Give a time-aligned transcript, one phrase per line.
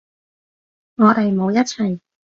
[0.95, 1.99] 我哋冇一齊